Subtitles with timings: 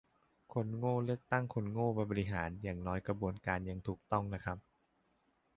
[0.53, 4.57] คนโง่เลือกตั้งคนโง่มาบริหาร อย่างน้อยกระบวนการยังถูกต้องนะครับ